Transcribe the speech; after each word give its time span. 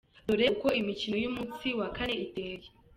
Dore 0.27 0.45
uko 0.55 0.67
imikino 0.81 1.15
y’umunsi 1.23 1.67
wa 1.79 1.87
kane 1.95 2.15
iteye:. 2.25 2.67